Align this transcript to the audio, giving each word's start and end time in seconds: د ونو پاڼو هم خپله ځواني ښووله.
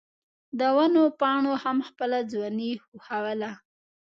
د 0.59 0.61
ونو 0.75 1.03
پاڼو 1.19 1.53
هم 1.63 1.77
خپله 1.87 2.17
ځواني 2.31 2.71
ښووله. 3.03 3.51